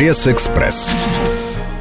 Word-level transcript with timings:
Пресс-экспресс. 0.00 0.94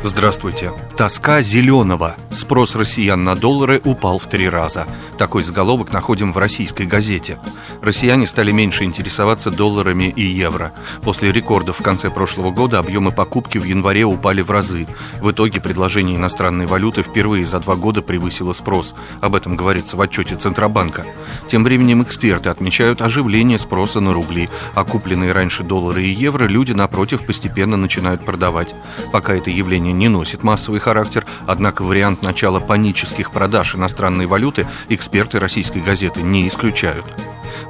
Здравствуйте. 0.02 0.72
Тоска 0.96 1.42
зеленого. 1.42 2.16
Спрос 2.32 2.76
россиян 2.76 3.22
на 3.26 3.36
доллары 3.36 3.82
упал 3.84 4.18
в 4.18 4.28
три 4.28 4.48
раза. 4.48 4.88
Такой 5.18 5.44
заголовок 5.44 5.92
находим 5.92 6.32
в 6.32 6.38
российской 6.38 6.86
газете. 6.86 7.38
Россияне 7.82 8.26
стали 8.26 8.52
меньше 8.52 8.86
интересоваться 8.86 9.52
долларами 9.52 10.06
и 10.06 10.24
евро. 10.24 10.72
После 11.02 11.34
рекордов 11.34 11.80
в 11.80 11.84
конце 11.84 12.10
прошлого 12.10 12.50
года 12.52 12.80
объемы 12.80 13.12
покупки 13.12 13.58
в 13.58 13.66
январе 13.66 14.06
упали 14.06 14.42
в 14.42 14.52
разы. 14.52 14.88
В 15.20 15.32
итоге 15.32 15.60
предложение 15.60 16.16
иностранной 16.16 16.66
валюты 16.66 17.04
впервые 17.04 17.46
за 17.46 17.60
два 17.60 17.76
года 17.76 18.02
превысило 18.02 18.54
спрос. 18.54 18.96
Об 19.20 19.36
этом 19.36 19.58
говорится 19.58 19.98
в 19.98 20.02
отчете 20.02 20.38
Центробанка. 20.38 21.06
Тем 21.50 21.66
временем 21.66 22.04
эксперты 22.04 22.48
отмечают 22.48 23.02
оживление 23.02 23.58
спроса 23.58 24.00
на 24.00 24.14
рубли, 24.14 24.50
а 24.76 24.86
купленные 24.86 25.34
раньше 25.34 25.64
доллары 25.64 26.04
и 26.04 26.10
евро 26.10 26.46
люди, 26.46 26.72
напротив, 26.72 27.26
постепенно 27.26 27.76
начинают 27.76 28.24
продавать. 28.24 28.74
Пока 29.12 29.34
это 29.34 29.50
явление 29.50 29.89
явление 29.90 29.94
не 29.94 30.08
носит 30.08 30.44
массовый 30.44 30.80
характер, 30.80 31.26
однако 31.48 31.84
вариант 31.84 32.24
начала 32.24 32.60
панических 32.60 33.32
продаж 33.32 33.76
иностранной 33.76 34.26
валюты 34.26 34.68
эксперты 34.90 35.40
российской 35.40 35.82
газеты 35.82 36.22
не 36.22 36.48
исключают. 36.48 37.06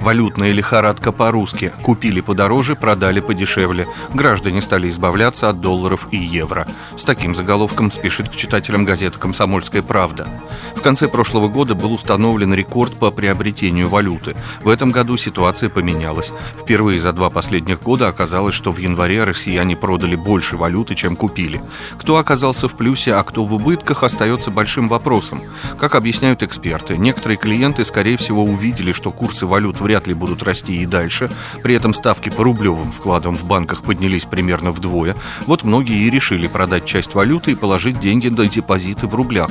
Валютная 0.01 0.51
лихорадка 0.51 1.11
по-русски. 1.11 1.71
Купили 1.83 2.21
подороже, 2.21 2.75
продали 2.75 3.21
подешевле. 3.21 3.87
Граждане 4.13 4.61
стали 4.61 4.89
избавляться 4.89 5.49
от 5.49 5.61
долларов 5.61 6.07
и 6.11 6.17
евро. 6.17 6.67
С 6.97 7.05
таким 7.05 7.33
заголовком 7.35 7.91
спешит 7.91 8.29
к 8.29 8.35
читателям 8.35 8.85
газеты 8.85 9.19
«Комсомольская 9.19 9.81
правда». 9.81 10.27
В 10.75 10.81
конце 10.81 11.07
прошлого 11.07 11.47
года 11.47 11.75
был 11.75 11.93
установлен 11.93 12.53
рекорд 12.53 12.93
по 12.93 13.11
приобретению 13.11 13.87
валюты. 13.89 14.35
В 14.63 14.69
этом 14.69 14.91
году 14.91 15.17
ситуация 15.17 15.69
поменялась. 15.69 16.31
Впервые 16.57 16.99
за 16.99 17.11
два 17.13 17.29
последних 17.29 17.81
года 17.81 18.07
оказалось, 18.07 18.55
что 18.55 18.71
в 18.71 18.77
январе 18.77 19.23
россияне 19.23 19.75
продали 19.75 20.15
больше 20.15 20.57
валюты, 20.57 20.95
чем 20.95 21.15
купили. 21.15 21.61
Кто 21.97 22.17
оказался 22.17 22.67
в 22.67 22.75
плюсе, 22.75 23.13
а 23.13 23.23
кто 23.23 23.43
в 23.43 23.53
убытках, 23.53 24.03
остается 24.03 24.51
большим 24.51 24.87
вопросом. 24.87 25.41
Как 25.79 25.95
объясняют 25.95 26.43
эксперты, 26.43 26.97
некоторые 26.97 27.37
клиенты, 27.37 27.83
скорее 27.83 28.17
всего, 28.17 28.43
увидели, 28.43 28.93
что 28.93 29.11
курсы 29.11 29.45
валют 29.45 29.81
вряд 29.81 30.07
ли 30.07 30.13
будут 30.13 30.43
расти 30.43 30.81
и 30.81 30.85
дальше. 30.85 31.29
При 31.61 31.75
этом 31.75 31.93
ставки 31.93 32.29
по 32.29 32.43
рублевым 32.43 32.91
вкладам 32.91 33.35
в 33.35 33.45
банках 33.45 33.83
поднялись 33.83 34.25
примерно 34.25 34.71
вдвое. 34.71 35.15
Вот 35.45 35.63
многие 35.63 36.07
и 36.07 36.09
решили 36.09 36.47
продать 36.47 36.85
часть 36.85 37.13
валюты 37.15 37.51
и 37.51 37.55
положить 37.55 37.99
деньги 37.99 38.29
на 38.29 38.47
депозиты 38.47 39.07
в 39.07 39.15
рублях. 39.15 39.49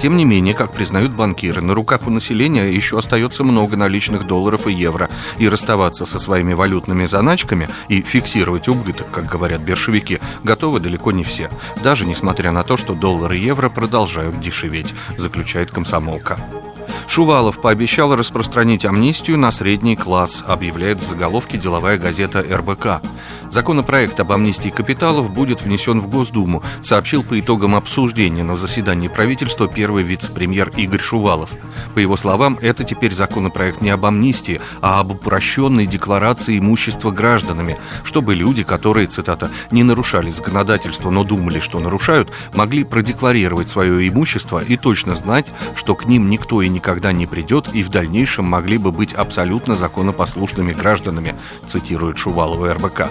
Тем 0.00 0.16
не 0.16 0.24
менее, 0.24 0.45
как 0.52 0.72
признают 0.72 1.12
банкиры, 1.12 1.60
на 1.60 1.74
руках 1.74 2.06
у 2.06 2.10
населения 2.10 2.68
еще 2.70 2.98
остается 2.98 3.44
много 3.44 3.76
наличных 3.76 4.26
долларов 4.26 4.66
и 4.66 4.72
евро. 4.72 5.08
И 5.38 5.48
расставаться 5.48 6.06
со 6.06 6.18
своими 6.18 6.52
валютными 6.52 7.04
заначками 7.06 7.68
и 7.88 8.00
фиксировать 8.02 8.68
убыток, 8.68 9.10
как 9.10 9.26
говорят 9.26 9.60
биржевики, 9.60 10.20
готовы 10.42 10.80
далеко 10.80 11.12
не 11.12 11.24
все. 11.24 11.50
Даже 11.82 12.06
несмотря 12.06 12.52
на 12.52 12.62
то, 12.62 12.76
что 12.76 12.94
доллар 12.94 13.32
и 13.32 13.38
евро 13.38 13.68
продолжают 13.68 14.40
дешеветь, 14.40 14.94
заключает 15.16 15.70
комсомолка. 15.70 16.38
Шувалов 17.16 17.62
пообещал 17.62 18.14
распространить 18.14 18.84
амнистию 18.84 19.38
на 19.38 19.50
средний 19.50 19.96
класс, 19.96 20.44
объявляет 20.46 20.98
в 20.98 21.06
заголовке 21.06 21.56
деловая 21.56 21.96
газета 21.96 22.42
РБК. 22.42 23.00
Законопроект 23.48 24.20
об 24.20 24.32
амнистии 24.32 24.68
капиталов 24.68 25.32
будет 25.32 25.62
внесен 25.62 25.98
в 25.98 26.10
Госдуму, 26.10 26.62
сообщил 26.82 27.22
по 27.22 27.40
итогам 27.40 27.74
обсуждения 27.74 28.44
на 28.44 28.54
заседании 28.54 29.08
правительства 29.08 29.66
первый 29.66 30.02
вице-премьер 30.02 30.70
Игорь 30.76 31.00
Шувалов. 31.00 31.48
По 31.94 32.00
его 32.00 32.18
словам, 32.18 32.58
это 32.60 32.84
теперь 32.84 33.14
законопроект 33.14 33.80
не 33.80 33.88
об 33.88 34.04
амнистии, 34.04 34.60
а 34.82 35.00
об 35.00 35.12
упрощенной 35.12 35.86
декларации 35.86 36.58
имущества 36.58 37.12
гражданами, 37.12 37.78
чтобы 38.04 38.34
люди, 38.34 38.62
которые, 38.62 39.06
цитата, 39.06 39.50
не 39.70 39.84
нарушали 39.84 40.30
законодательство, 40.30 41.08
но 41.08 41.24
думали, 41.24 41.60
что 41.60 41.78
нарушают, 41.78 42.30
могли 42.54 42.84
продекларировать 42.84 43.70
свое 43.70 44.06
имущество 44.06 44.58
и 44.58 44.76
точно 44.76 45.14
знать, 45.14 45.46
что 45.76 45.94
к 45.94 46.04
ним 46.04 46.28
никто 46.28 46.60
и 46.60 46.68
никогда 46.68 47.05
не 47.12 47.26
придет 47.26 47.68
и 47.74 47.82
в 47.82 47.88
дальнейшем 47.88 48.44
могли 48.46 48.78
бы 48.78 48.92
быть 48.92 49.12
абсолютно 49.12 49.76
законопослушными 49.76 50.72
гражданами, 50.72 51.34
цитирует 51.66 52.18
Шувалова 52.18 52.74
РБК. 52.74 53.10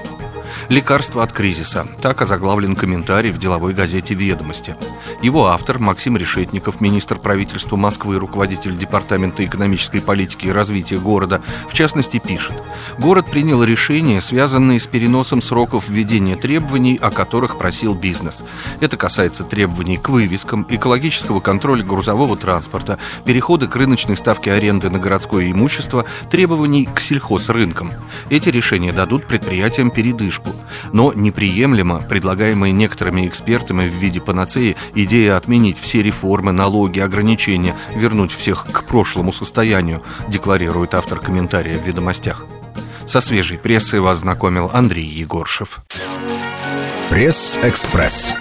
«Лекарство 0.69 1.23
от 1.23 1.31
кризиса». 1.31 1.87
Так 2.01 2.21
озаглавлен 2.21 2.75
комментарий 2.75 3.31
в 3.31 3.37
деловой 3.37 3.73
газете 3.73 4.13
«Ведомости». 4.13 4.75
Его 5.21 5.47
автор 5.47 5.79
Максим 5.79 6.17
Решетников, 6.17 6.81
министр 6.81 7.17
правительства 7.17 7.75
Москвы, 7.75 8.19
руководитель 8.19 8.77
Департамента 8.77 9.43
экономической 9.43 10.01
политики 10.01 10.47
и 10.47 10.51
развития 10.51 10.97
города, 10.97 11.41
в 11.69 11.73
частности, 11.73 12.19
пишет. 12.19 12.53
Город 12.99 13.25
принял 13.31 13.63
решения, 13.63 14.21
связанные 14.21 14.79
с 14.79 14.87
переносом 14.87 15.41
сроков 15.41 15.89
введения 15.89 16.35
требований, 16.35 16.99
о 17.01 17.11
которых 17.11 17.57
просил 17.57 17.95
бизнес. 17.95 18.43
Это 18.79 18.97
касается 18.97 19.43
требований 19.43 19.97
к 19.97 20.09
вывескам, 20.09 20.65
экологического 20.69 21.39
контроля 21.39 21.83
грузового 21.83 22.37
транспорта, 22.37 22.99
перехода 23.25 23.67
к 23.67 23.75
рыночной 23.75 24.17
ставке 24.17 24.51
аренды 24.51 24.89
на 24.89 24.99
городское 24.99 25.51
имущество, 25.51 26.05
требований 26.29 26.87
к 26.93 26.99
сельхозрынкам. 26.99 27.91
Эти 28.29 28.49
решения 28.49 28.91
дадут 28.91 29.25
предприятиям 29.25 29.89
передышку 29.89 30.34
поддержку. 30.35 30.51
Но 30.93 31.13
неприемлемо 31.13 31.99
предлагаемая 31.99 32.71
некоторыми 32.71 33.27
экспертами 33.27 33.87
в 33.87 33.93
виде 33.93 34.21
панацеи 34.21 34.75
идея 34.93 35.37
отменить 35.37 35.79
все 35.79 36.01
реформы, 36.01 36.51
налоги, 36.51 36.99
ограничения, 36.99 37.75
вернуть 37.95 38.31
всех 38.31 38.65
к 38.71 38.83
прошлому 38.83 39.33
состоянию, 39.33 40.01
декларирует 40.27 40.93
автор 40.93 41.19
комментария 41.19 41.77
в 41.77 41.85
«Ведомостях». 41.85 42.45
Со 43.07 43.21
свежей 43.21 43.57
прессой 43.57 43.99
вас 43.99 44.19
знакомил 44.19 44.69
Андрей 44.73 45.05
Егоршев. 45.05 45.79
Пресс-экспресс. 47.09 48.33